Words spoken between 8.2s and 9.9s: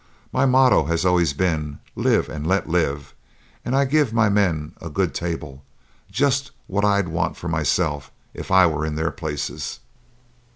if I were in their places.